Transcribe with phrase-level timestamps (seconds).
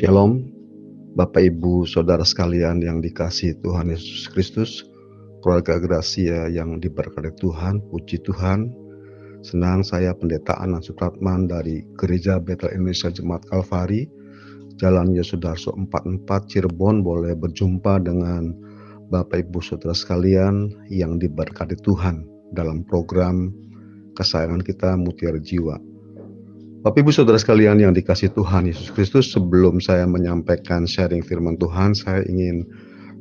[0.00, 0.48] Shalom,
[1.12, 4.88] Bapak Ibu Saudara sekalian yang dikasih Tuhan Yesus Kristus,
[5.44, 8.72] keluarga Gracia yang diberkati Tuhan, puji Tuhan.
[9.44, 14.08] Senang saya Pendeta Anan Supratman dari Gereja Betel Indonesia Jemaat Kalvari,
[14.80, 18.56] Jalan Yosudarso 44 Cirebon boleh berjumpa dengan
[19.12, 22.24] Bapak Ibu Saudara sekalian yang diberkati Tuhan
[22.56, 23.52] dalam program
[24.16, 25.89] kesayangan kita Mutiara Jiwa.
[26.80, 31.92] Bapak Ibu Saudara sekalian yang dikasih Tuhan Yesus Kristus, sebelum saya menyampaikan sharing firman Tuhan,
[31.92, 32.64] saya ingin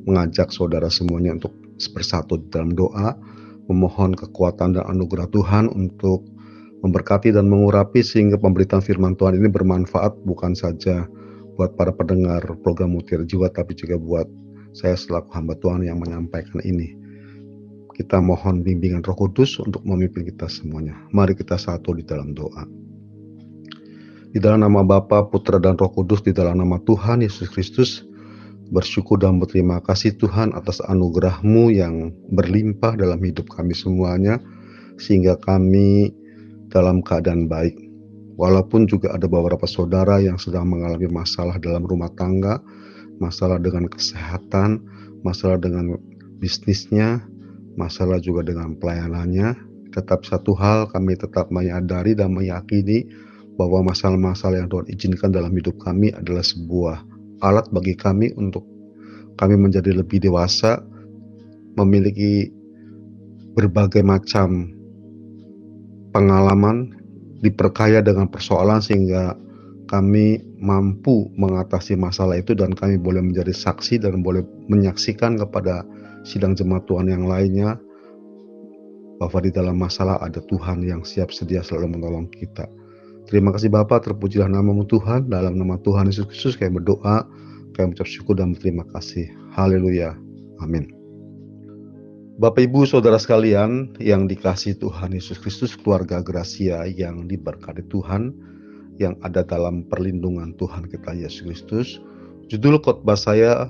[0.08, 1.52] mengajak saudara semuanya untuk
[1.92, 3.20] bersatu dalam doa,
[3.68, 6.24] memohon kekuatan dan anugerah Tuhan untuk
[6.88, 11.04] memberkati dan mengurapi sehingga pemberitaan firman Tuhan ini bermanfaat bukan saja
[11.60, 14.32] buat para pendengar program Mutiara Jiwa tapi juga buat
[14.72, 16.96] saya selaku hamba Tuhan yang menyampaikan ini.
[17.92, 20.96] Kita mohon bimbingan Roh Kudus untuk memimpin kita semuanya.
[21.12, 22.88] Mari kita satu di dalam doa.
[24.30, 28.06] Di dalam nama Bapa, Putra dan Roh Kudus, di dalam nama Tuhan Yesus Kristus,
[28.70, 34.38] bersyukur dan berterima kasih Tuhan atas anugerah-Mu yang berlimpah dalam hidup kami semuanya,
[35.02, 36.14] sehingga kami
[36.70, 37.74] dalam keadaan baik.
[38.38, 42.62] Walaupun juga ada beberapa saudara yang sedang mengalami masalah dalam rumah tangga,
[43.18, 44.78] masalah dengan kesehatan,
[45.26, 45.98] masalah dengan
[46.38, 47.26] bisnisnya,
[47.82, 49.58] masalah juga dengan pelayanannya,
[49.90, 53.10] tetap satu hal kami tetap menyadari dan meyakini
[53.60, 57.04] bahwa masalah-masalah yang Tuhan izinkan dalam hidup kami adalah sebuah
[57.44, 58.64] alat bagi kami untuk
[59.36, 60.80] kami menjadi lebih dewasa,
[61.76, 62.48] memiliki
[63.60, 64.72] berbagai macam
[66.16, 66.96] pengalaman,
[67.44, 69.36] diperkaya dengan persoalan sehingga
[69.92, 75.84] kami mampu mengatasi masalah itu dan kami boleh menjadi saksi dan boleh menyaksikan kepada
[76.24, 77.80] sidang jemaat Tuhan yang lainnya
[79.20, 82.79] bahwa di dalam masalah ada Tuhan yang siap sedia selalu menolong kita.
[83.30, 85.30] Terima kasih Bapak, terpujilah namamu Tuhan.
[85.30, 87.30] Dalam nama Tuhan Yesus Kristus kami berdoa,
[87.78, 89.30] kami mengucap syukur dan berterima kasih.
[89.54, 90.18] Haleluya.
[90.66, 90.90] Amin.
[92.42, 98.34] Bapak Ibu Saudara sekalian yang dikasih Tuhan Yesus Kristus, keluarga Gracia yang diberkati Tuhan,
[98.98, 101.88] yang ada dalam perlindungan Tuhan kita Yesus Kristus.
[102.50, 103.70] Judul khotbah saya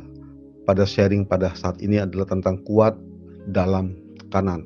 [0.63, 2.95] pada sharing pada saat ini adalah tentang kuat
[3.51, 4.63] dalam tekanan.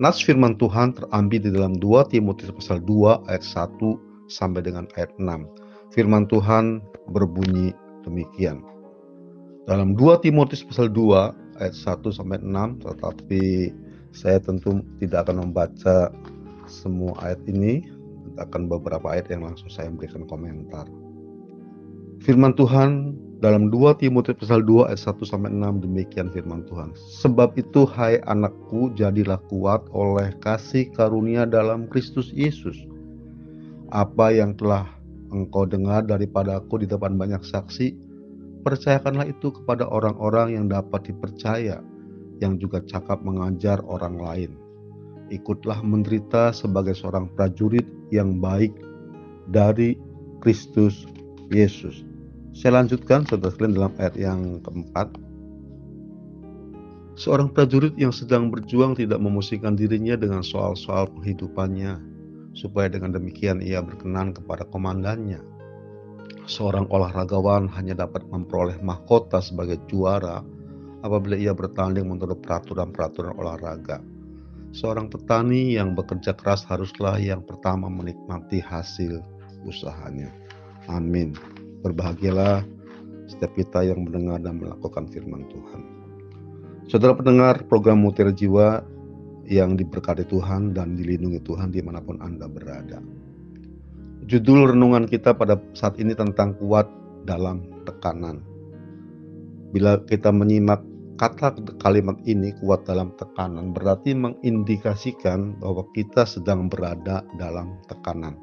[0.00, 5.12] Nas firman Tuhan terambil di dalam 2 Timotius pasal 2 ayat 1 sampai dengan ayat
[5.20, 5.28] 6.
[5.92, 6.80] Firman Tuhan
[7.12, 7.76] berbunyi
[8.08, 8.64] demikian.
[9.68, 13.70] Dalam 2 Timotius pasal 2 ayat 1 sampai 6 tetapi
[14.10, 16.10] saya tentu tidak akan membaca
[16.66, 17.86] semua ayat ini
[18.40, 20.88] akan beberapa ayat yang langsung saya berikan komentar.
[22.24, 26.94] Firman Tuhan dalam 2 Timotius pasal 2 ayat 1 sampai 6 demikian firman Tuhan.
[26.94, 32.78] Sebab itu hai anakku jadilah kuat oleh kasih karunia dalam Kristus Yesus
[33.92, 34.88] apa yang telah
[35.28, 37.92] engkau dengar daripada aku di depan banyak saksi,
[38.64, 41.84] percayakanlah itu kepada orang-orang yang dapat dipercaya,
[42.40, 44.50] yang juga cakap mengajar orang lain.
[45.28, 48.72] Ikutlah menderita sebagai seorang prajurit yang baik
[49.52, 50.00] dari
[50.40, 51.04] Kristus
[51.52, 52.04] Yesus.
[52.52, 55.08] Saya lanjutkan saudara sekalian dalam ayat yang keempat.
[57.16, 62.11] Seorang prajurit yang sedang berjuang tidak memusingkan dirinya dengan soal-soal penghidupannya,
[62.52, 65.40] supaya dengan demikian ia berkenan kepada komandannya.
[66.44, 70.42] Seorang olahragawan hanya dapat memperoleh mahkota sebagai juara
[71.06, 74.02] apabila ia bertanding menurut peraturan-peraturan olahraga.
[74.72, 79.20] Seorang petani yang bekerja keras haruslah yang pertama menikmati hasil
[79.68, 80.32] usahanya.
[80.88, 81.36] Amin.
[81.84, 82.64] Berbahagialah
[83.28, 85.82] setiap kita yang mendengar dan melakukan firman Tuhan.
[86.90, 88.82] Saudara pendengar program Mutiara Jiwa
[89.46, 93.02] yang diberkati Tuhan dan dilindungi Tuhan di mana pun Anda berada.
[94.22, 96.86] Judul renungan kita pada saat ini tentang kuat
[97.26, 98.38] dalam tekanan.
[99.74, 100.84] Bila kita menyimak
[101.18, 108.38] kata kalimat ini kuat dalam tekanan berarti mengindikasikan bahwa kita sedang berada dalam tekanan.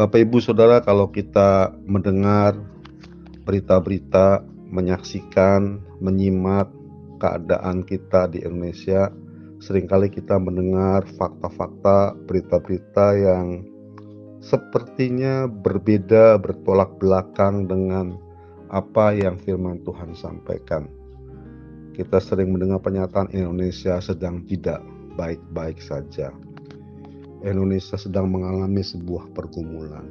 [0.00, 2.56] Bapak Ibu Saudara kalau kita mendengar
[3.44, 4.40] berita-berita,
[4.70, 6.72] menyaksikan, menyimak
[7.20, 9.12] keadaan kita di Indonesia,
[9.60, 13.60] sering kali kita mendengar fakta-fakta berita-berita yang
[14.40, 18.16] sepertinya berbeda bertolak belakang dengan
[18.72, 20.88] apa yang firman Tuhan sampaikan.
[21.92, 24.80] Kita sering mendengar pernyataan Indonesia sedang tidak
[25.20, 26.32] baik-baik saja.
[27.44, 30.08] Indonesia sedang mengalami sebuah pergumulan.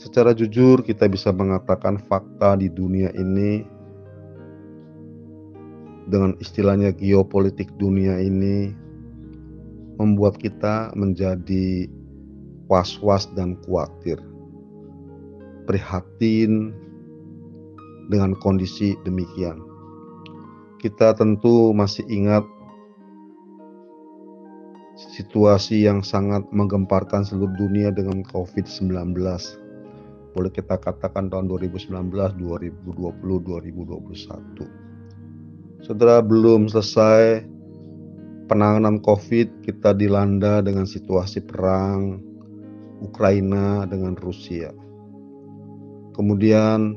[0.00, 3.64] Secara jujur, kita bisa mengatakan fakta di dunia ini
[6.10, 8.74] dengan istilahnya geopolitik dunia ini
[10.00, 11.86] membuat kita menjadi
[12.66, 14.18] was-was dan khawatir.
[15.62, 16.74] prihatin
[18.10, 19.62] dengan kondisi demikian.
[20.82, 22.42] Kita tentu masih ingat
[25.14, 29.14] situasi yang sangat menggemparkan seluruh dunia dengan COVID-19.
[30.34, 34.91] Boleh kita katakan tahun 2019, 2020, 2021.
[35.82, 37.42] Saudara belum selesai
[38.46, 42.22] penanganan COVID, kita dilanda dengan situasi perang
[43.02, 44.70] Ukraina dengan Rusia.
[46.14, 46.94] Kemudian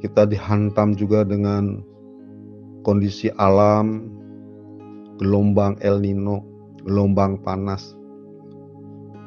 [0.00, 1.84] kita dihantam juga dengan
[2.80, 4.08] kondisi alam,
[5.20, 6.40] gelombang El Nino,
[6.88, 7.92] gelombang panas.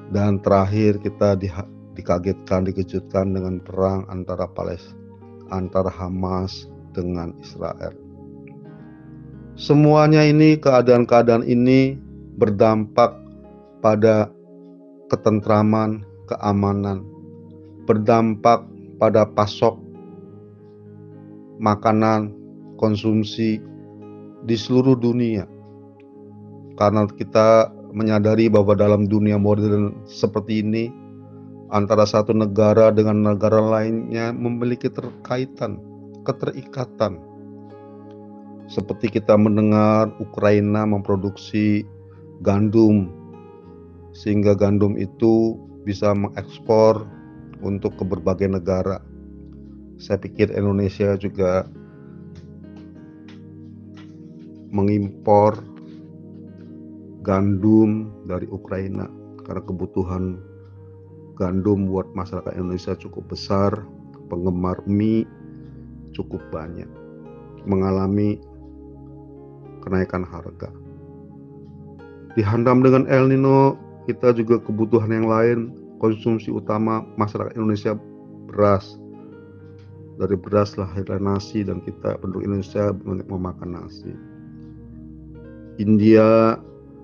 [0.09, 1.53] Dan terakhir kita di,
[1.93, 4.97] dikagetkan, dikejutkan dengan perang antara Palestina,
[5.53, 6.65] antara Hamas
[6.97, 8.04] dengan Israel.
[9.55, 11.95] Semuanya ini, keadaan-keadaan ini
[12.35, 13.15] berdampak
[13.79, 14.27] pada
[15.07, 17.07] ketentraman, keamanan,
[17.87, 18.67] berdampak
[18.99, 19.79] pada pasok
[21.63, 22.35] makanan,
[22.75, 23.63] konsumsi
[24.43, 25.47] di seluruh dunia.
[26.75, 30.91] Karena kita menyadari bahwa dalam dunia modern seperti ini,
[31.71, 35.79] antara satu negara dengan negara lainnya memiliki terkaitan,
[36.27, 37.23] keterikatan.
[38.65, 41.85] Seperti kita mendengar Ukraina memproduksi
[42.41, 43.13] gandum,
[44.11, 47.05] sehingga gandum itu bisa mengekspor
[47.61, 48.99] untuk ke berbagai negara.
[50.01, 51.69] Saya pikir Indonesia juga
[54.73, 55.61] mengimpor
[57.21, 59.07] gandum dari Ukraina
[59.45, 60.41] karena kebutuhan
[61.37, 63.85] gandum buat masyarakat Indonesia cukup besar,
[64.27, 65.29] penggemar mie
[66.17, 66.89] cukup banyak,
[67.69, 68.41] mengalami
[69.85, 70.73] kenaikan harga.
[72.35, 73.79] Dihantam dengan El Nino,
[74.09, 75.71] kita juga kebutuhan yang lain,
[76.03, 77.95] konsumsi utama masyarakat Indonesia
[78.51, 78.99] beras,
[80.19, 84.11] dari beras lahirlah nasi dan kita penduduk Indonesia banyak memakan nasi.
[85.79, 86.55] India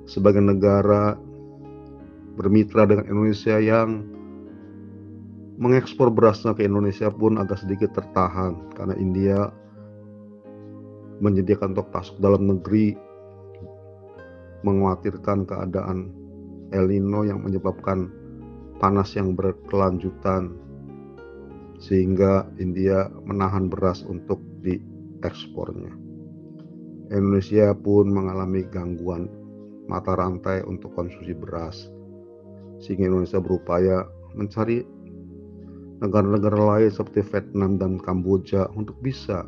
[0.08, 1.20] sebagai negara
[2.40, 4.08] bermitra dengan Indonesia yang
[5.60, 9.52] mengekspor berasnya ke Indonesia pun agak sedikit tertahan karena India
[11.22, 12.98] menyediakan stok pasok dalam negeri
[14.66, 16.10] mengkhawatirkan keadaan
[16.74, 18.10] El Nino yang menyebabkan
[18.82, 20.58] panas yang berkelanjutan
[21.82, 25.94] sehingga India menahan beras untuk diekspornya.
[27.12, 29.28] Indonesia pun mengalami gangguan
[29.90, 31.90] mata rantai untuk konsumsi beras,
[32.80, 34.08] sehingga Indonesia berupaya
[34.38, 34.86] mencari
[36.00, 39.44] negara-negara lain seperti Vietnam dan Kamboja untuk bisa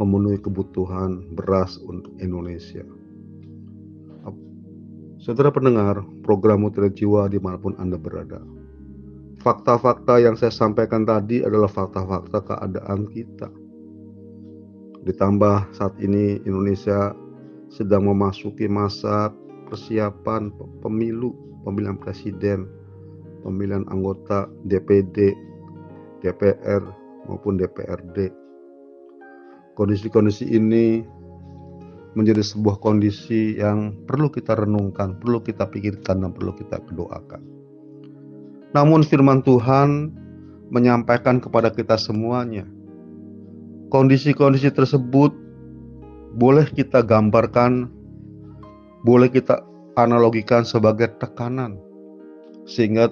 [0.00, 2.82] memenuhi kebutuhan beras untuk Indonesia.
[5.22, 8.44] Saudara pendengar, program Mutiara Jiwa di mana pun Anda berada
[9.44, 13.52] fakta-fakta yang saya sampaikan tadi adalah fakta-fakta keadaan kita.
[15.04, 17.12] Ditambah saat ini Indonesia
[17.68, 19.28] sedang memasuki masa
[19.68, 20.48] persiapan
[20.80, 21.36] pemilu,
[21.68, 22.64] pemilihan presiden,
[23.44, 25.36] pemilihan anggota DPD,
[26.24, 26.80] DPR
[27.28, 28.43] maupun DPRD.
[29.74, 31.02] Kondisi-kondisi ini
[32.14, 37.42] menjadi sebuah kondisi yang perlu kita renungkan, perlu kita pikirkan dan perlu kita doakan.
[38.74, 40.14] Namun firman Tuhan
[40.70, 42.66] menyampaikan kepada kita semuanya.
[43.90, 45.30] Kondisi-kondisi tersebut
[46.34, 47.86] boleh kita gambarkan,
[49.06, 49.62] boleh kita
[49.94, 51.78] analogikan sebagai tekanan.
[52.66, 53.10] Sehingga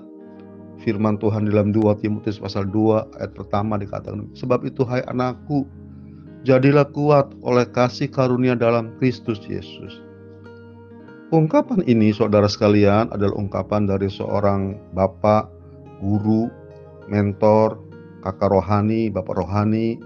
[0.82, 5.62] firman Tuhan dalam 2 Timotius pasal 2 ayat pertama dikatakan, Sebab itu hai anakku,
[6.42, 10.02] jadilah kuat oleh kasih karunia dalam Kristus Yesus.
[11.32, 15.48] Ungkapan ini, saudara sekalian, adalah ungkapan dari seorang bapak,
[16.04, 16.52] guru,
[17.08, 17.80] mentor,
[18.20, 19.96] kakak rohani, bapak rohani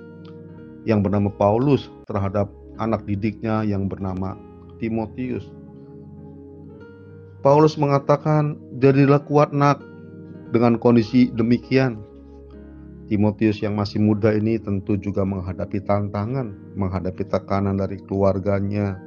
[0.86, 2.46] yang bernama Paulus terhadap
[2.78, 4.38] anak didiknya yang bernama
[4.78, 5.50] Timotius.
[7.42, 9.82] Paulus mengatakan, "Jadilah kuat, Nak."
[10.54, 12.05] Dengan kondisi demikian,
[13.06, 18.98] Timotius yang masih muda ini tentu juga menghadapi tantangan, menghadapi tekanan dari keluarganya,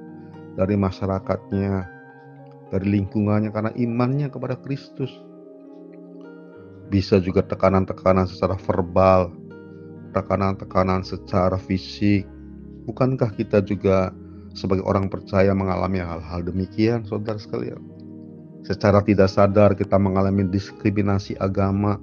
[0.56, 1.84] dari masyarakatnya,
[2.72, 5.12] dari lingkungannya karena imannya kepada Kristus.
[6.90, 9.36] Bisa juga tekanan-tekanan secara verbal,
[10.16, 12.26] tekanan-tekanan secara fisik.
[12.90, 14.16] Bukankah kita juga
[14.58, 17.84] sebagai orang percaya mengalami hal-hal demikian, saudara sekalian?
[18.66, 22.02] Secara tidak sadar kita mengalami diskriminasi agama.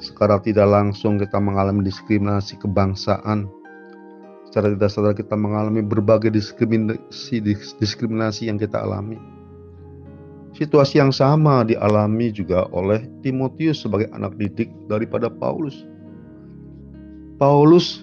[0.00, 3.48] Secara tidak langsung kita mengalami diskriminasi kebangsaan.
[4.48, 7.38] Secara tidak sadar kita mengalami berbagai diskriminasi
[7.78, 9.20] diskriminasi yang kita alami
[10.50, 15.86] Situasi yang sama dialami juga oleh Timotius sebagai anak didik daripada Paulus.
[17.38, 18.02] Paulus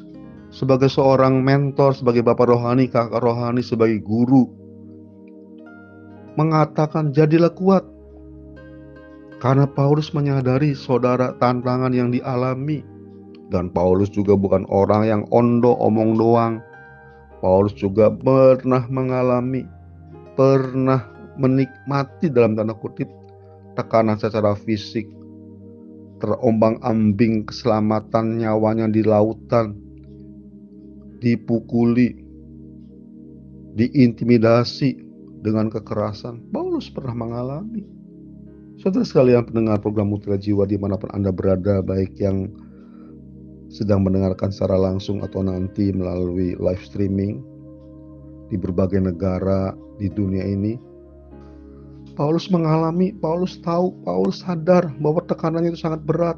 [0.50, 4.48] sebagai seorang mentor, sebagai bapak rohani, kakak rohani, sebagai guru,
[6.40, 7.84] mengatakan jadilah kuat.
[9.38, 12.82] Karena Paulus menyadari saudara tantangan yang dialami.
[13.48, 16.60] Dan Paulus juga bukan orang yang ondo omong doang.
[17.40, 19.64] Paulus juga pernah mengalami,
[20.36, 21.06] pernah
[21.38, 23.08] menikmati dalam tanda kutip
[23.78, 25.06] tekanan secara fisik,
[26.18, 29.78] terombang ambing keselamatan nyawanya di lautan,
[31.22, 32.20] dipukuli,
[33.78, 34.98] diintimidasi
[35.46, 36.42] dengan kekerasan.
[36.50, 37.97] Paulus pernah mengalami.
[38.78, 42.54] Saudara sekalian pendengar program Mutiara Jiwa di mana pun Anda berada, baik yang
[43.74, 47.42] sedang mendengarkan secara langsung atau nanti melalui live streaming
[48.54, 50.78] di berbagai negara di dunia ini.
[52.14, 56.38] Paulus mengalami, Paulus tahu, Paulus sadar bahwa tekanannya itu sangat berat.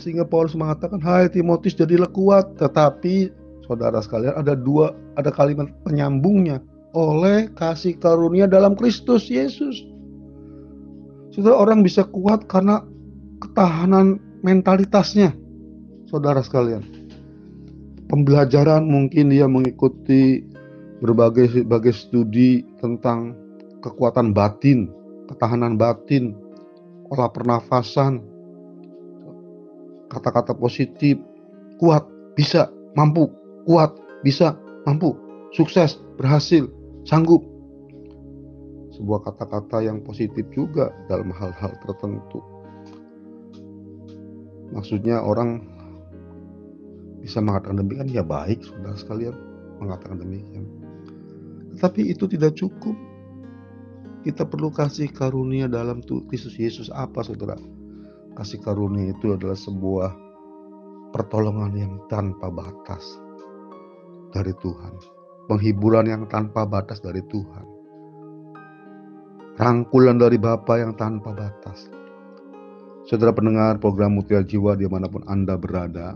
[0.00, 2.56] Sehingga Paulus mengatakan, Hai Timotius jadilah kuat.
[2.60, 3.32] Tetapi
[3.64, 6.60] saudara sekalian ada dua ada kalimat penyambungnya
[6.92, 9.95] oleh kasih karunia dalam Kristus Yesus.
[11.36, 12.80] Saudara orang bisa kuat karena
[13.44, 15.36] ketahanan mentalitasnya.
[16.08, 16.80] Saudara sekalian.
[18.08, 20.40] Pembelajaran mungkin dia mengikuti
[21.04, 23.36] berbagai berbagai studi tentang
[23.84, 24.88] kekuatan batin,
[25.28, 26.32] ketahanan batin,
[27.12, 28.24] olah pernafasan,
[30.08, 31.20] kata-kata positif,
[31.76, 33.28] kuat, bisa, mampu,
[33.68, 33.92] kuat,
[34.24, 34.56] bisa,
[34.88, 35.12] mampu,
[35.52, 36.64] sukses, berhasil,
[37.04, 37.44] sanggup.
[38.96, 42.40] Sebuah kata-kata yang positif juga dalam hal-hal tertentu.
[44.72, 45.60] Maksudnya orang
[47.20, 49.36] bisa mengatakan demikian, ya baik saudara sekalian
[49.84, 50.64] mengatakan demikian.
[51.76, 52.96] Tetapi itu tidak cukup.
[54.24, 57.54] Kita perlu kasih karunia dalam Kristus Yesus apa saudara?
[58.34, 60.10] Kasih karunia itu adalah sebuah
[61.14, 63.04] pertolongan yang tanpa batas
[64.32, 64.92] dari Tuhan.
[65.46, 67.75] Penghiburan yang tanpa batas dari Tuhan.
[69.56, 71.88] Rangkulan dari Bapa yang tanpa batas.
[73.08, 76.12] Saudara pendengar program Mutiara Jiwa di mana pun Anda berada,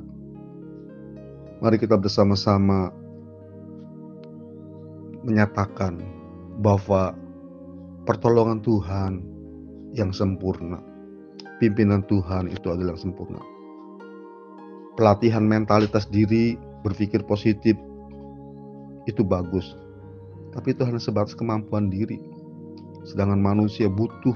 [1.65, 2.93] mari kita bersama-sama
[5.25, 6.05] menyatakan
[6.61, 7.17] bahwa
[8.05, 9.25] pertolongan Tuhan
[9.97, 10.85] yang sempurna,
[11.65, 13.41] pimpinan Tuhan itu adalah yang sempurna.
[15.01, 17.73] Pelatihan mentalitas diri, berpikir positif,
[19.09, 19.81] itu bagus.
[20.53, 22.30] Tapi itu hanya sebatas kemampuan diri.
[23.05, 24.35] Sedangkan manusia butuh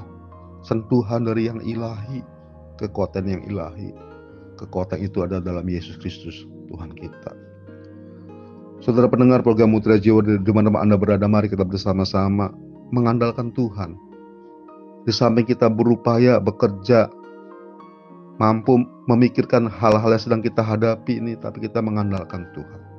[0.65, 2.25] sentuhan dari yang ilahi,
[2.81, 3.93] kekuatan yang ilahi.
[4.55, 7.33] Kekuatan itu ada dalam Yesus Kristus, Tuhan kita.
[8.81, 12.53] Saudara pendengar program Mutiara Jiwa di mana Anda berada, mari kita bersama-sama
[12.95, 13.97] mengandalkan Tuhan.
[15.05, 17.11] Di samping kita berupaya bekerja,
[18.41, 18.81] mampu
[19.11, 22.95] memikirkan hal-hal yang sedang kita hadapi ini, tapi kita mengandalkan Tuhan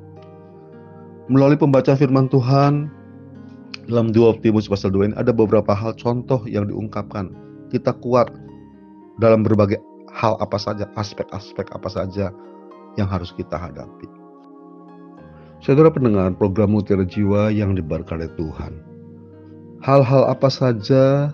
[1.26, 2.90] melalui pembacaan firman Tuhan
[3.86, 7.30] dalam 2 Timotius pasal 2 ini ada beberapa hal contoh yang diungkapkan.
[7.70, 8.34] Kita kuat
[9.22, 9.82] dalam berbagai
[10.14, 12.34] hal apa saja, aspek-aspek apa saja
[12.96, 14.08] yang harus kita hadapi.
[15.64, 18.74] Saudara pendengar program Mutiara Jiwa yang diberkati Tuhan.
[19.82, 21.34] Hal-hal apa saja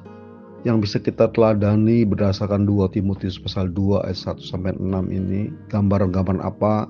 [0.61, 6.43] yang bisa kita teladani berdasarkan 2 Timotius pasal 2 ayat 1 sampai 6 ini, gambaran-gambaran
[6.43, 6.85] apa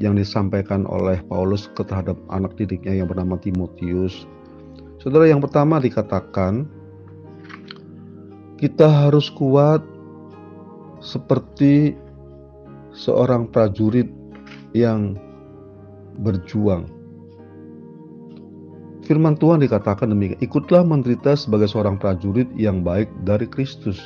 [0.00, 4.24] yang disampaikan oleh Paulus terhadap anak didiknya yang bernama Timotius.
[5.00, 6.68] Saudara yang pertama dikatakan
[8.60, 9.80] kita harus kuat
[11.00, 11.96] seperti
[12.92, 14.12] seorang prajurit
[14.76, 15.16] yang
[16.20, 16.84] berjuang.
[19.08, 23.98] Firman Tuhan dikatakan demikian, ikutlah menderita sebagai seorang prajurit yang baik dari Kristus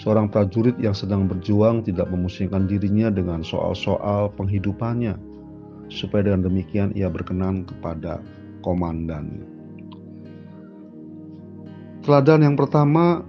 [0.00, 5.20] Seorang prajurit yang sedang berjuang tidak memusingkan dirinya dengan soal-soal penghidupannya,
[5.92, 8.24] supaya dengan demikian ia berkenan kepada
[8.64, 9.51] komandan.
[12.02, 13.22] Teladan yang pertama,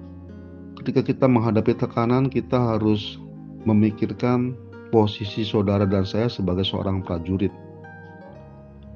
[0.82, 3.22] ketika kita menghadapi tekanan, kita harus
[3.70, 4.58] memikirkan
[4.90, 7.54] posisi saudara dan saya sebagai seorang prajurit,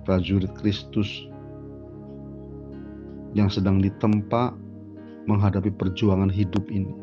[0.01, 1.29] prajurit Kristus
[3.37, 4.57] yang sedang ditempa
[5.29, 6.97] menghadapi perjuangan hidup ini.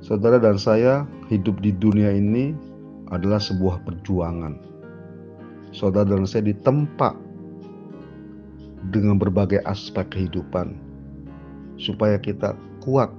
[0.00, 2.56] Saudara dan saya hidup di dunia ini
[3.12, 4.56] adalah sebuah perjuangan.
[5.76, 7.21] Saudara dan saya ditempa
[8.90, 10.74] dengan berbagai aspek kehidupan
[11.78, 13.12] supaya kita kuat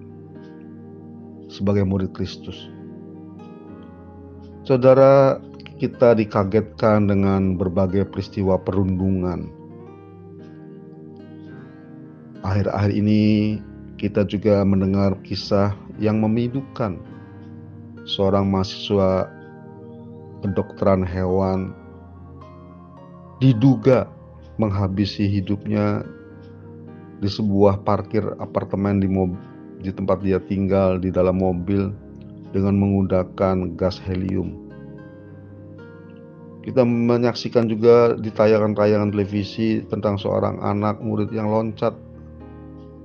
[1.48, 2.68] sebagai murid Kristus.
[4.68, 5.40] Saudara,
[5.80, 9.64] kita dikagetkan dengan berbagai peristiwa perundungan.
[12.44, 13.22] akhir-akhir ini
[13.96, 17.00] kita juga mendengar kisah yang memilukan
[18.04, 19.32] seorang mahasiswa
[20.44, 21.72] kedokteran hewan
[23.40, 24.12] diduga
[24.62, 26.06] menghabisi hidupnya
[27.24, 29.40] di sebuah parkir apartemen di mobil,
[29.80, 31.90] di tempat dia tinggal di dalam mobil
[32.52, 34.64] dengan menggunakan gas helium.
[36.64, 41.92] Kita menyaksikan juga di tayangan-tayangan televisi tentang seorang anak murid yang loncat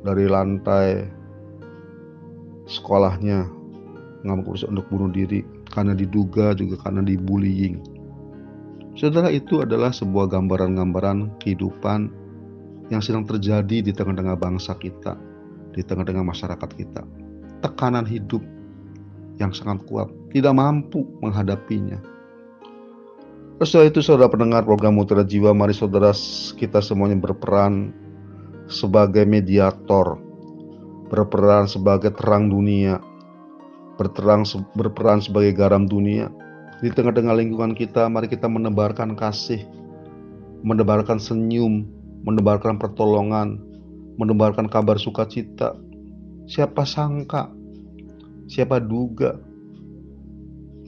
[0.07, 1.03] dari lantai
[2.71, 3.51] sekolahnya
[4.23, 5.43] mengambil keputusan untuk bunuh diri
[5.75, 7.98] karena diduga juga karena dibullying.
[8.99, 12.11] Saudara itu adalah sebuah gambaran-gambaran kehidupan
[12.91, 15.15] yang sedang terjadi di tengah-tengah bangsa kita,
[15.71, 17.07] di tengah-tengah masyarakat kita.
[17.63, 18.43] Tekanan hidup
[19.39, 22.03] yang sangat kuat, tidak mampu menghadapinya.
[23.63, 26.11] Setelah itu saudara pendengar program Mutiara Jiwa, mari saudara
[26.59, 27.95] kita semuanya berperan
[28.67, 30.19] sebagai mediator,
[31.07, 32.99] berperan sebagai terang dunia,
[33.95, 34.43] berterang
[34.75, 36.35] berperan sebagai garam dunia,
[36.79, 39.67] di tengah-tengah lingkungan kita, mari kita menebarkan kasih,
[40.63, 41.83] menebarkan senyum,
[42.23, 43.59] menebarkan pertolongan,
[44.15, 45.75] menebarkan kabar sukacita.
[46.47, 47.51] Siapa sangka,
[48.47, 49.37] siapa duga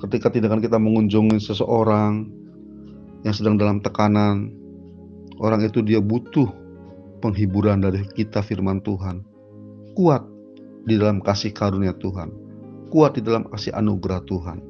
[0.07, 2.25] ketika tindakan kita mengunjungi seseorang
[3.27, 4.49] yang sedang dalam tekanan,
[5.43, 6.49] orang itu dia butuh
[7.19, 9.27] penghiburan dari kita firman Tuhan.
[9.99, 10.23] Kuat
[10.87, 12.31] di dalam kasih karunia Tuhan.
[12.95, 14.70] Kuat di dalam kasih anugerah Tuhan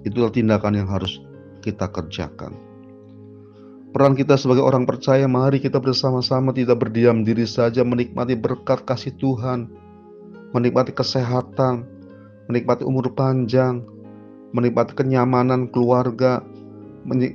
[0.00, 1.20] Itulah tindakan yang harus
[1.60, 2.56] kita kerjakan.
[3.90, 9.12] Peran kita sebagai orang percaya, mari kita bersama-sama tidak berdiam diri saja menikmati berkat kasih
[9.18, 9.66] Tuhan,
[10.54, 11.84] menikmati kesehatan,
[12.46, 13.82] menikmati umur panjang,
[14.54, 16.38] menikmati kenyamanan keluarga,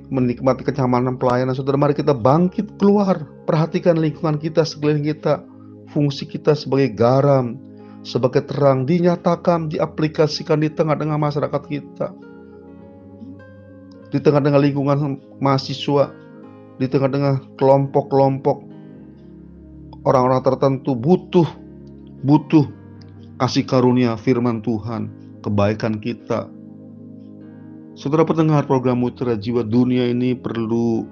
[0.10, 1.54] menikmati kenyamanan pelayanan.
[1.54, 5.44] Saudara, mari kita bangkit keluar, perhatikan lingkungan kita, sekeliling kita,
[5.92, 7.60] fungsi kita sebagai garam,
[8.08, 12.16] sebagai terang dinyatakan, diaplikasikan di tengah-tengah masyarakat kita
[14.16, 16.08] di tengah-tengah lingkungan mahasiswa,
[16.80, 18.64] di tengah-tengah kelompok-kelompok
[20.08, 21.44] orang-orang tertentu butuh
[22.24, 22.64] butuh
[23.44, 25.12] kasih karunia firman Tuhan,
[25.44, 26.48] kebaikan kita.
[28.00, 31.04] Saudara pendengar program Mutiara Jiwa dunia ini perlu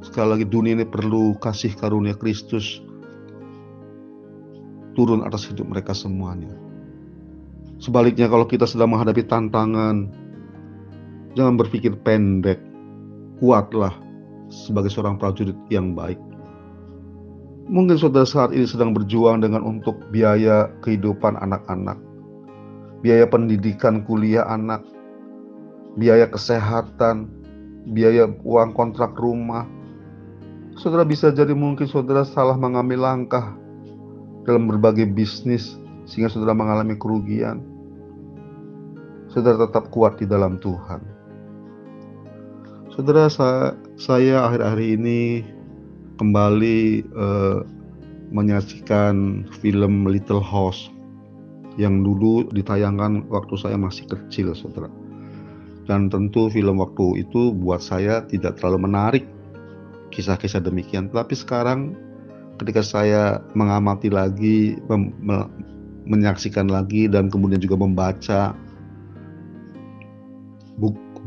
[0.00, 2.80] sekali lagi dunia ini perlu kasih karunia Kristus
[4.96, 6.56] turun atas hidup mereka semuanya.
[7.76, 10.27] Sebaliknya kalau kita sedang menghadapi tantangan,
[11.38, 12.58] Jangan berpikir pendek.
[13.38, 13.94] Kuatlah
[14.50, 16.18] sebagai seorang prajurit yang baik.
[17.70, 21.94] Mungkin saudara saat ini sedang berjuang dengan untuk biaya kehidupan anak-anak,
[23.06, 24.82] biaya pendidikan kuliah anak,
[25.94, 27.30] biaya kesehatan,
[27.94, 29.62] biaya uang kontrak rumah.
[30.74, 33.54] Saudara bisa jadi mungkin saudara salah mengambil langkah
[34.42, 37.62] dalam berbagai bisnis sehingga saudara mengalami kerugian.
[39.30, 41.17] Saudara tetap kuat di dalam Tuhan.
[42.98, 43.30] Saudara
[43.94, 45.46] saya akhir-akhir ini
[46.18, 47.62] kembali uh,
[48.34, 50.90] menyaksikan film Little House
[51.78, 54.90] yang dulu ditayangkan waktu saya masih kecil, saudara.
[55.86, 59.30] Dan tentu film waktu itu buat saya tidak terlalu menarik
[60.10, 61.06] kisah-kisah demikian.
[61.14, 61.94] Tapi sekarang
[62.58, 64.74] ketika saya mengamati lagi,
[66.02, 68.58] menyaksikan lagi dan kemudian juga membaca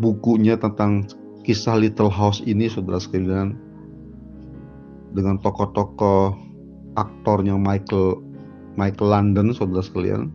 [0.04, 1.08] bukunya tentang
[1.42, 3.58] kisah Little House ini saudara sekalian
[5.12, 6.38] dengan tokoh-tokoh
[6.96, 8.22] aktornya Michael
[8.80, 10.32] Michael London saudara sekalian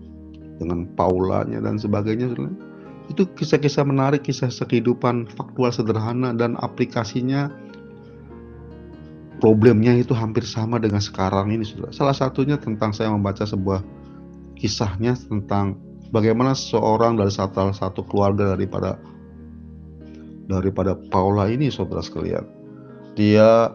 [0.56, 2.52] dengan Paulanya dan sebagainya saudara.
[3.06, 7.48] itu kisah-kisah menarik kisah kehidupan faktual sederhana dan aplikasinya
[9.38, 13.84] problemnya itu hampir sama dengan sekarang ini saudara salah satunya tentang saya membaca sebuah
[14.56, 15.78] kisahnya tentang
[16.10, 18.98] bagaimana seorang dari salah satu keluarga daripada
[20.46, 22.46] daripada Paula ini saudara sekalian.
[23.18, 23.70] Dia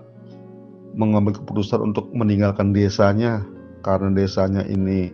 [0.95, 3.43] mengambil keputusan untuk meninggalkan desanya
[3.81, 5.11] karena desanya ini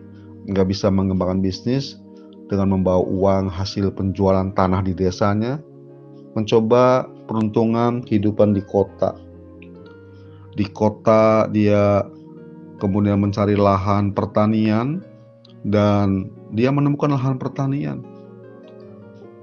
[0.50, 2.00] nggak bisa mengembangkan bisnis
[2.48, 5.60] dengan membawa uang hasil penjualan tanah di desanya,
[6.34, 9.15] mencoba peruntungan kehidupan di kota.
[10.56, 12.08] Di kota dia
[12.80, 15.04] kemudian mencari lahan pertanian
[15.67, 18.16] dan dia menemukan lahan pertanian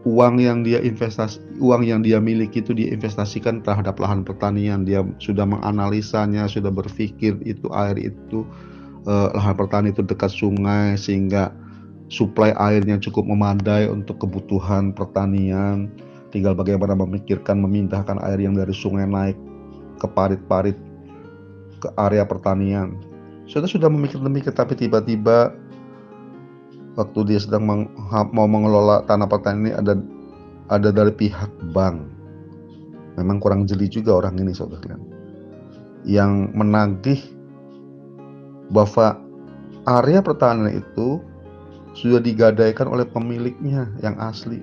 [0.04, 4.84] uang yang dia investasi uang yang dia miliki itu diinvestasikan terhadap lahan pertanian.
[4.84, 8.44] Dia sudah menganalisanya sudah berpikir itu air itu
[9.08, 11.50] eh, lahan pertanian itu dekat sungai sehingga
[12.12, 15.88] suplai airnya cukup memadai untuk kebutuhan pertanian.
[16.30, 19.38] Tinggal bagaimana memikirkan memindahkan air yang dari sungai naik
[20.02, 20.76] ke parit-parit
[21.80, 23.00] ke area pertanian.
[23.44, 25.52] Saudara sudah memikir demikian tapi tiba-tiba
[26.94, 27.82] waktu dia sedang meng,
[28.30, 29.94] mau mengelola tanah pertanian ini ada
[30.70, 32.06] ada dari pihak bank.
[33.14, 34.98] Memang kurang jeli juga orang ini saudara
[36.02, 37.20] Yang menagih
[38.74, 39.22] bahwa
[39.86, 41.22] area pertahanan itu
[41.94, 44.58] sudah digadaikan oleh pemiliknya yang asli.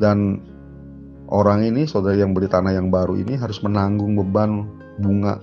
[0.00, 0.40] Dan
[1.28, 4.66] orang ini, saudara yang beli tanah yang baru ini harus menanggung beban
[4.98, 5.38] bunga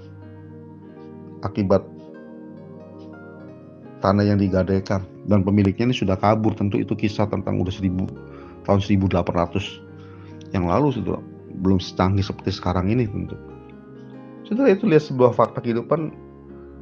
[1.45, 1.85] akibat
[4.01, 5.05] tanah yang digadaikan.
[5.29, 6.57] Dan pemiliknya ini sudah kabur.
[6.57, 8.09] Tentu itu kisah tentang udah seribu
[8.65, 11.17] tahun 1800 yang lalu sudah
[11.63, 13.37] belum secanggih seperti sekarang ini tentu.
[14.47, 16.11] Saudara itu lihat sebuah fakta kehidupan.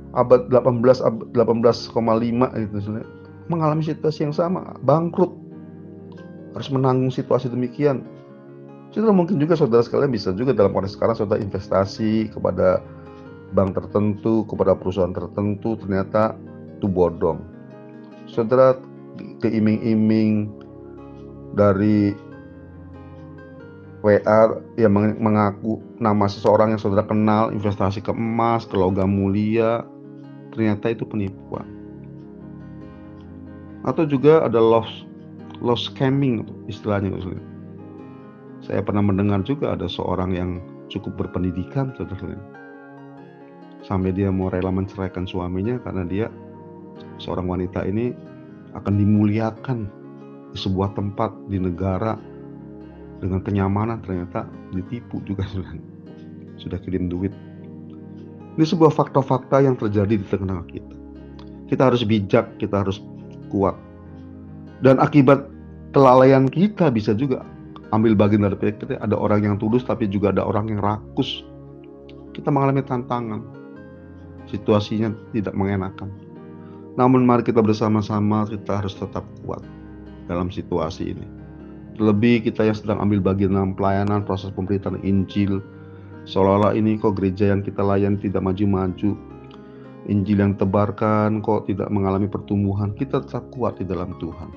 [0.09, 0.81] Abad 18
[1.37, 1.93] 18,5
[2.57, 3.05] itu saudara,
[3.45, 5.29] mengalami situasi yang sama, bangkrut.
[6.57, 8.01] Harus menanggung situasi demikian.
[8.89, 12.81] Saudara mungkin juga saudara sekalian bisa juga dalam konteks sekarang saudara investasi kepada
[13.53, 15.77] bank tertentu, kepada perusahaan tertentu.
[15.77, 16.33] Ternyata
[16.79, 17.43] itu bodong.
[18.31, 18.79] Saudara
[19.43, 20.47] keiming-iming
[21.59, 22.15] dari
[23.99, 29.83] WA yang mengaku nama seseorang yang saudara kenal investasi ke emas, ke logam mulia,
[30.55, 31.67] ternyata itu penipuan.
[33.83, 34.87] Atau juga ada loss
[35.59, 37.11] loss scamming istilahnya.
[38.63, 42.39] Saya pernah mendengar juga ada seorang yang cukup berpendidikan saudara
[43.85, 46.27] sampai dia mau rela menceraikan suaminya karena dia
[47.19, 48.15] seorang wanita ini
[48.73, 49.79] akan dimuliakan
[50.55, 52.17] di sebuah tempat di negara
[53.19, 55.75] dengan kenyamanan ternyata ditipu juga sudah
[56.61, 57.35] sudah kirim duit.
[58.59, 60.95] Ini sebuah fakta-fakta yang terjadi di tengah kita.
[61.69, 62.99] Kita harus bijak kita harus
[63.47, 63.77] kuat.
[64.79, 65.47] Dan akibat
[65.91, 67.43] kelalaian kita bisa juga
[67.91, 71.43] ambil bagian dari kita ada orang yang tulus tapi juga ada orang yang rakus.
[72.35, 73.43] Kita mengalami tantangan.
[74.49, 76.28] Situasinya tidak mengenakan
[76.99, 79.63] namun mari kita bersama-sama kita harus tetap kuat
[80.27, 81.39] dalam situasi ini
[81.99, 85.59] Terlebih kita yang sedang ambil bagian dalam pelayanan proses pemberitaan Injil.
[86.23, 89.19] Seolah-olah ini kok gereja yang kita layan tidak maju-maju.
[90.07, 92.95] Injil yang tebarkan kok tidak mengalami pertumbuhan.
[92.95, 94.47] Kita tetap kuat di dalam Tuhan.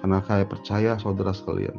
[0.00, 1.76] Karena saya percaya saudara sekalian.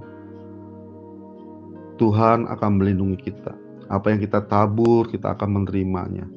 [1.98, 3.58] Tuhan akan melindungi kita.
[3.90, 6.30] Apa yang kita tabur, kita akan menerimanya.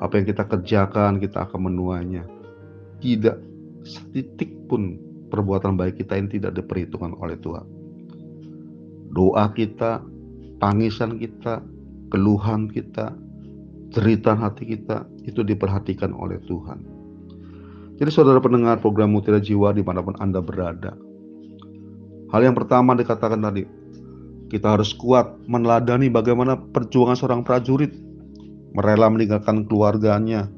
[0.00, 2.24] Apa yang kita kerjakan, kita akan menuainya.
[3.00, 3.36] Tidak
[3.86, 4.98] setitik pun
[5.32, 7.84] perbuatan baik kita yang tidak diperhitungkan oleh Tuhan
[9.14, 10.02] doa kita,
[10.58, 11.62] tangisan kita,
[12.10, 13.14] keluhan kita,
[13.94, 16.82] cerita hati kita itu diperhatikan oleh Tuhan.
[17.94, 20.98] Jadi saudara pendengar program Mutiara Jiwa di mana pun Anda berada.
[22.34, 23.62] Hal yang pertama dikatakan tadi,
[24.50, 27.94] kita harus kuat meneladani bagaimana perjuangan seorang prajurit
[28.74, 30.50] merela meninggalkan keluarganya,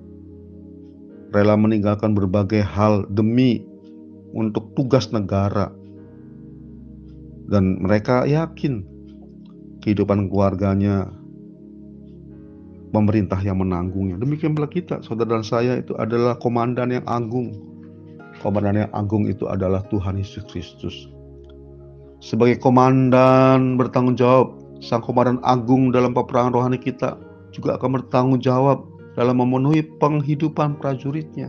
[1.35, 3.65] rela meninggalkan berbagai hal demi
[4.37, 5.73] untuk tugas negara,
[7.49, 8.85] dan mereka yakin
[9.81, 11.09] kehidupan keluarganya
[12.91, 14.19] pemerintah yang menanggungnya.
[14.19, 17.55] Demikian pula kita, saudara dan saya itu adalah komandan yang agung.
[18.43, 21.09] Komandan yang agung itu adalah Tuhan Yesus Kristus.
[22.21, 27.17] Sebagai komandan bertanggung jawab, sang komandan agung dalam peperangan rohani kita
[27.53, 28.85] juga akan bertanggung jawab
[29.17, 31.49] dalam memenuhi penghidupan prajuritnya.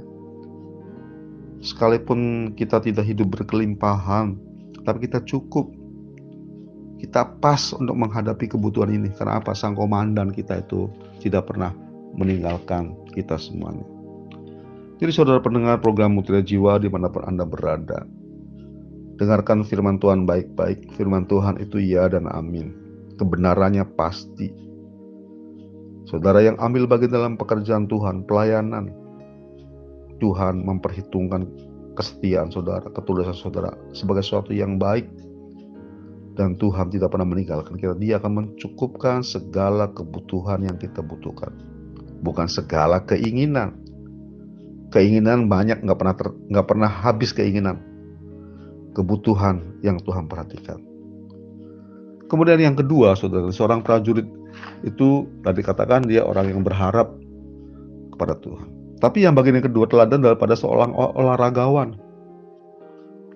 [1.60, 4.40] Sekalipun kita tidak hidup berkelimpahan,
[4.88, 5.68] tapi kita cukup
[6.98, 9.14] kita pas untuk menghadapi kebutuhan ini.
[9.14, 9.54] Karena apa?
[9.54, 10.90] Sang komandan kita itu
[11.22, 11.76] tidak pernah
[12.18, 13.86] meninggalkan kita semuanya.
[14.98, 18.02] Jadi saudara pendengar program Mutiara Jiwa di mana pun Anda berada.
[19.18, 20.94] Dengarkan firman Tuhan baik-baik.
[20.98, 22.74] Firman Tuhan itu ya dan amin.
[23.18, 24.67] Kebenarannya pasti.
[26.08, 28.96] Saudara yang ambil bagian dalam pekerjaan Tuhan, pelayanan.
[30.18, 31.46] Tuhan memperhitungkan
[31.94, 35.06] kesetiaan saudara, ketulusan saudara sebagai sesuatu yang baik
[36.38, 37.98] dan Tuhan tidak pernah meninggalkan kita.
[37.98, 41.52] Dia akan mencukupkan segala kebutuhan yang kita butuhkan,
[42.22, 43.74] bukan segala keinginan.
[44.94, 47.82] Keinginan banyak nggak pernah ter, nggak pernah habis keinginan.
[48.94, 50.80] Kebutuhan yang Tuhan perhatikan.
[52.30, 54.26] Kemudian yang kedua, saudara, seorang prajurit
[54.86, 57.16] itu tadi katakan dia orang yang berharap
[58.14, 58.70] kepada Tuhan.
[58.98, 61.98] Tapi yang bagian yang kedua teladan daripada seorang olahragawan.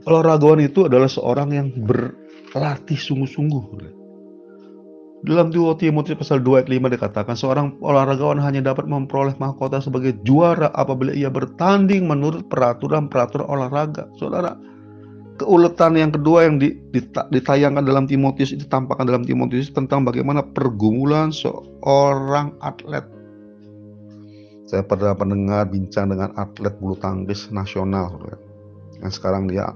[0.10, 2.18] Olahragawan itu adalah seorang yang ber,
[2.58, 3.94] latih sungguh-sungguh.
[5.22, 10.18] Dalam 2 Timotius pasal 2 ayat 5 dikatakan seorang olahragawan hanya dapat memperoleh mahkota sebagai
[10.26, 14.10] juara apabila ia bertanding menurut peraturan-peraturan olahraga.
[14.18, 14.58] Saudara,
[15.42, 16.62] keuletan yang kedua yang
[17.34, 23.02] ditayangkan dalam Timotius itu tampakkan dalam Timotius tentang bagaimana pergumulan seorang atlet.
[24.70, 28.22] Saya pernah mendengar bincang dengan atlet bulu tangkis nasional
[29.02, 29.74] yang sekarang dia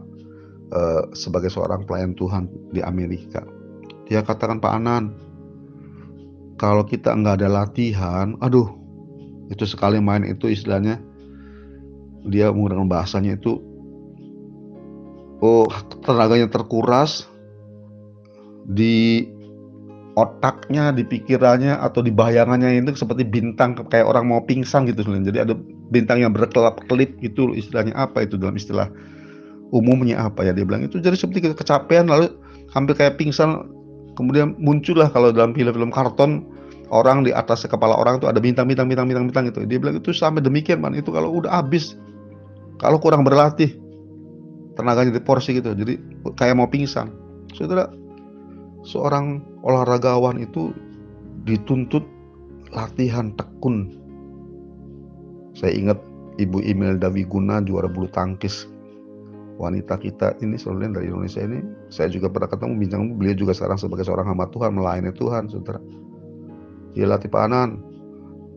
[0.72, 3.42] uh, sebagai seorang pelayan Tuhan di Amerika.
[4.06, 5.18] Dia katakan Pak Anan,
[6.62, 8.70] kalau kita nggak ada latihan, aduh,
[9.50, 11.02] itu sekali main itu istilahnya
[12.30, 13.75] dia menggunakan bahasanya itu
[15.46, 15.70] oh
[16.02, 17.30] tenaganya terkuras
[18.66, 19.30] di
[20.16, 25.06] otaknya, di pikirannya atau di bayangannya itu seperti bintang kayak orang mau pingsan gitu.
[25.06, 25.54] Jadi ada
[25.94, 28.90] bintang yang berkelap-kelip itu istilahnya apa itu dalam istilah
[29.70, 32.32] umumnya apa ya dia bilang itu jadi seperti kecapean lalu
[32.72, 33.66] hampir kayak pingsan
[34.16, 36.48] kemudian muncullah kalau dalam film-film karton
[36.94, 39.60] orang di atas kepala orang itu ada bintang-bintang bintang-bintang bintang itu.
[39.68, 42.00] Dia bilang itu sampai demikian man itu kalau udah habis
[42.80, 43.76] kalau kurang berlatih
[44.76, 45.74] tenaganya di porsi gitu.
[45.74, 45.98] Jadi
[46.36, 47.12] kayak mau pingsan.
[47.56, 47.88] Saudara
[48.86, 50.76] seorang olahragawan itu
[51.48, 52.04] dituntut
[52.76, 53.96] latihan tekun.
[55.56, 56.00] Saya ingat
[56.36, 58.68] Ibu Imelda Wiguna juara bulu tangkis
[59.56, 63.80] wanita kita ini sebenarnya dari Indonesia ini saya juga pernah ketemu bincang beliau juga sekarang
[63.80, 65.80] sebagai seorang hamba Tuhan melayani Tuhan saudara
[66.92, 67.80] dia latih panan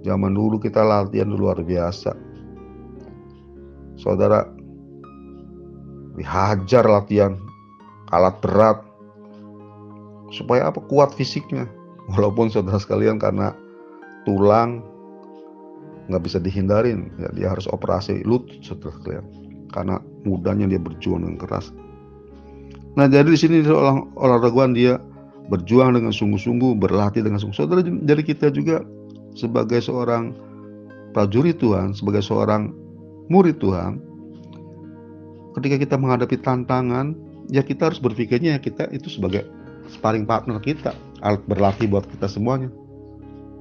[0.02, 2.18] zaman dulu kita latihan luar biasa
[3.94, 4.57] saudara
[6.18, 7.38] dihajar latihan
[8.10, 8.78] alat berat.
[10.34, 10.82] Supaya apa?
[10.84, 11.70] Kuat fisiknya.
[12.12, 13.52] Walaupun saudara sekalian karena
[14.24, 14.84] tulang
[16.08, 18.26] nggak bisa dihindarin ya dia harus operasi.
[18.26, 19.24] Lutut saudara sekalian.
[19.72, 21.72] Karena mudahnya dia berjuang dengan keras.
[22.96, 24.98] Nah jadi di sini olah olahragawan dia
[25.48, 28.84] berjuang dengan sungguh-sungguh berlatih dengan sungguh saudara jadi kita juga
[29.32, 30.36] sebagai seorang
[31.16, 32.68] prajurit Tuhan sebagai seorang
[33.32, 33.96] murid Tuhan
[35.58, 37.18] ketika kita menghadapi tantangan
[37.50, 39.44] ya kita harus berpikirnya ya kita itu sebagai
[39.88, 40.92] sparring partner kita,
[41.24, 42.68] alat berlatih buat kita semuanya.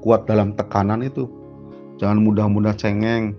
[0.04, 1.26] Kuat dalam tekanan itu.
[1.98, 3.34] Jangan mudah-mudah cengeng.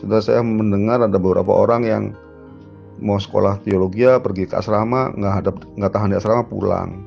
[0.00, 2.04] Sudah saya mendengar ada beberapa orang yang
[3.02, 7.04] mau sekolah teologi ya, pergi ke asrama nggak ada nggak tahan di asrama pulang.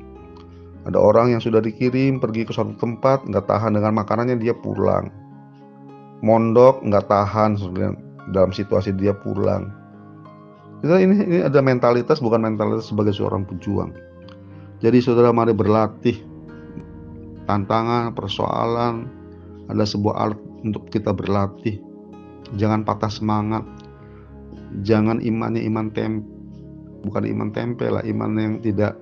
[0.86, 5.10] Ada orang yang sudah dikirim pergi ke suatu tempat nggak tahan dengan makanannya dia pulang.
[6.22, 7.58] Mondok nggak tahan
[8.30, 9.77] dalam situasi dia pulang.
[10.82, 13.90] Ini ini ada mentalitas bukan mentalitas sebagai seorang pejuang.
[14.78, 16.22] Jadi saudara mari berlatih
[17.50, 19.08] tantangan, persoalan,
[19.66, 21.82] ada sebuah alat untuk kita berlatih.
[22.54, 23.64] Jangan patah semangat.
[24.84, 26.22] Jangan imannya iman tem
[27.02, 28.94] bukan iman tempe lah, iman yang tidak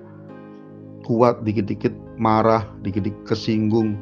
[1.03, 3.99] kuat, dikit-dikit marah, dikit-dikit kesinggung.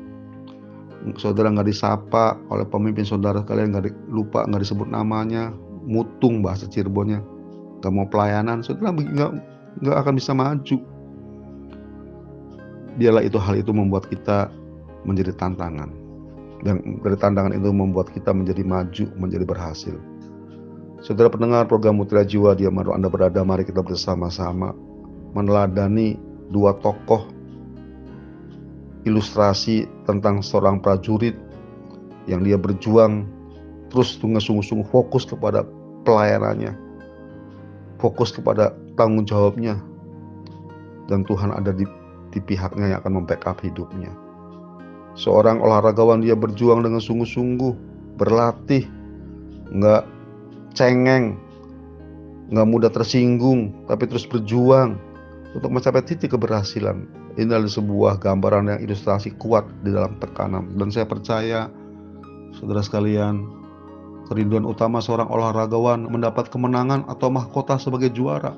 [1.20, 5.54] Saudara nggak disapa oleh pemimpin saudara kalian nggak lupa nggak disebut namanya,
[5.86, 7.22] mutung bahasa Cirebonnya,
[7.86, 9.32] nggak mau pelayanan, saudara nggak
[9.86, 10.78] nggak akan bisa maju
[12.96, 14.50] biarlah itu hal itu membuat kita
[15.04, 15.92] menjadi tantangan.
[16.64, 19.96] Dan dari tantangan itu membuat kita menjadi maju, menjadi berhasil.
[21.04, 24.74] Saudara pendengar program Mutiara Jiwa di mana Anda berada, mari kita bersama-sama
[25.38, 26.18] meneladani
[26.50, 27.30] dua tokoh
[29.06, 31.38] ilustrasi tentang seorang prajurit
[32.26, 33.30] yang dia berjuang
[33.94, 35.62] terus sungguh-sungguh fokus kepada
[36.10, 36.74] pelayanannya,
[38.02, 39.80] fokus kepada tanggung jawabnya,
[41.08, 41.86] dan Tuhan ada di
[42.36, 44.12] di pihaknya yang akan membackup hidupnya.
[45.16, 47.74] Seorang olahragawan dia berjuang dengan sungguh-sungguh,
[48.20, 48.84] berlatih,
[49.72, 50.04] nggak
[50.76, 51.40] cengeng,
[52.52, 55.00] nggak mudah tersinggung, tapi terus berjuang
[55.56, 57.08] untuk mencapai titik keberhasilan.
[57.40, 60.76] Ini adalah sebuah gambaran yang ilustrasi kuat di dalam tekanan.
[60.76, 61.68] Dan saya percaya,
[62.56, 63.44] saudara sekalian,
[64.26, 68.58] kerinduan utama seorang olahragawan mendapat kemenangan atau mahkota sebagai juara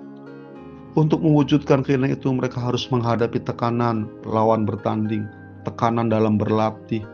[0.98, 5.30] untuk mewujudkan keinginan itu mereka harus menghadapi tekanan lawan bertanding,
[5.62, 7.06] tekanan dalam berlatih.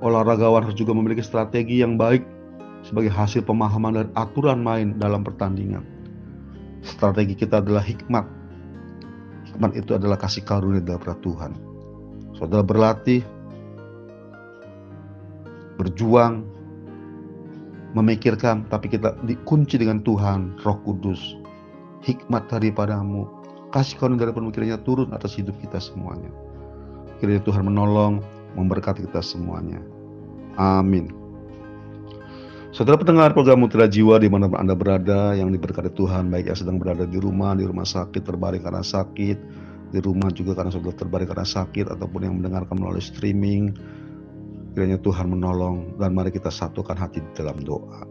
[0.00, 2.24] Olahragawan harus juga memiliki strategi yang baik
[2.80, 5.84] sebagai hasil pemahaman dan aturan main dalam pertandingan.
[6.80, 8.24] Strategi kita adalah hikmat.
[9.52, 11.52] Hikmat itu adalah kasih karunia dari Tuhan.
[12.40, 13.20] Saudara berlatih,
[15.76, 16.55] berjuang,
[17.96, 21.40] memikirkan, tapi kita dikunci dengan Tuhan, Roh Kudus,
[22.04, 23.24] hikmat daripadamu,
[23.72, 26.28] kasih karunia dari pemikirannya turun atas hidup kita semuanya.
[27.16, 28.20] Kiranya Tuhan menolong,
[28.60, 29.80] memberkati kita semuanya.
[30.60, 31.08] Amin.
[32.76, 36.76] Saudara pendengar program Mutiara Jiwa di mana Anda berada yang diberkati Tuhan, baik yang sedang
[36.76, 39.38] berada di rumah, di rumah sakit, terbaring karena sakit,
[39.96, 43.72] di rumah juga karena sudah terbaring karena sakit, ataupun yang mendengarkan melalui streaming,
[44.76, 48.04] kiranya Tuhan menolong dan mari kita satukan hati dalam doa.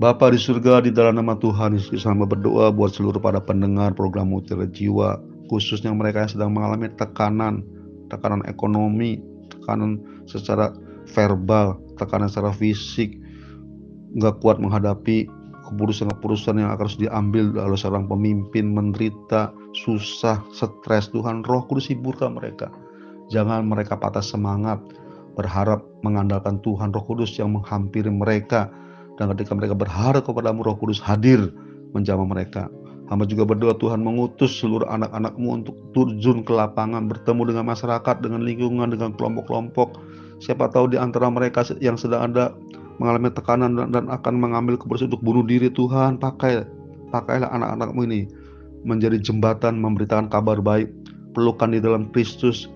[0.00, 4.32] Bapa di surga di dalam nama Tuhan Yesus sama berdoa buat seluruh para pendengar program
[4.32, 5.20] Mutiara Jiwa
[5.52, 7.60] khususnya mereka yang sedang mengalami tekanan,
[8.08, 9.20] tekanan ekonomi,
[9.52, 10.72] tekanan secara
[11.12, 13.20] verbal, tekanan secara fisik,
[14.16, 15.28] nggak kuat menghadapi
[15.68, 21.12] keputusan-keputusan yang harus diambil oleh seorang pemimpin menderita, susah, stres.
[21.12, 22.72] Tuhan Roh Kudus hiburkan mereka.
[23.28, 24.80] Jangan mereka patah semangat,
[25.38, 28.66] berharap mengandalkan Tuhan Roh Kudus yang menghampiri mereka.
[29.14, 31.54] Dan ketika mereka berharap kepada Roh Kudus hadir
[31.94, 32.66] menjamah mereka.
[33.08, 38.44] Hamba juga berdoa Tuhan mengutus seluruh anak-anakmu untuk turjun ke lapangan, bertemu dengan masyarakat, dengan
[38.44, 39.96] lingkungan, dengan kelompok-kelompok.
[40.44, 42.52] Siapa tahu di antara mereka yang sedang ada
[43.00, 46.66] mengalami tekanan dan akan mengambil keputusan untuk bunuh diri Tuhan pakai
[47.14, 48.20] pakailah anak-anakmu ini
[48.84, 50.90] menjadi jembatan memberitakan kabar baik
[51.32, 52.66] pelukan di dalam Kristus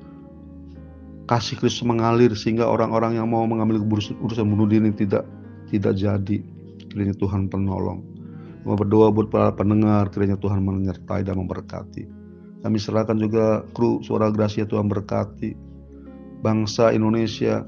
[1.26, 5.26] kasih Kristus mengalir sehingga orang-orang yang mau mengambil urusan, urusan bunuh diri tidak
[5.70, 6.38] tidak jadi.
[6.90, 8.04] Kiranya Tuhan penolong.
[8.62, 12.04] Mau berdoa buat para pendengar kiranya Tuhan menyertai dan memberkati.
[12.62, 15.50] Kami serahkan juga kru suara gracia Tuhan berkati.
[16.42, 17.66] Bangsa Indonesia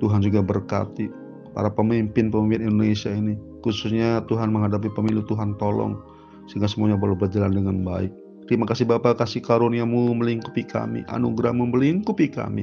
[0.00, 1.12] Tuhan juga berkati.
[1.52, 3.36] Para pemimpin-pemimpin Indonesia ini.
[3.60, 6.00] Khususnya Tuhan menghadapi pemilu Tuhan tolong.
[6.48, 8.25] Sehingga semuanya boleh berjalan dengan baik.
[8.46, 12.62] Terima kasih Bapak kasih karuniamu melingkupi kami, anugerahmu melingkupi kami.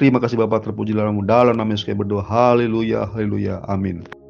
[0.00, 2.24] Terima kasih Bapak terpuji dalammu dalam nama Yesus berdoa.
[2.24, 4.21] Haleluya, haleluya, amin.